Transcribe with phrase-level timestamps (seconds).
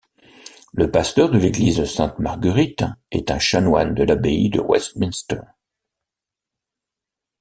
[0.73, 5.41] Le Pasteur de l'église Sainte-Marguerite est un chanoine de l'Abbaye de Westminster.